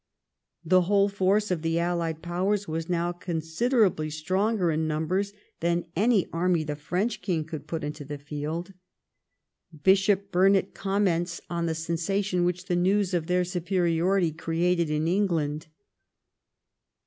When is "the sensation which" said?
11.67-12.65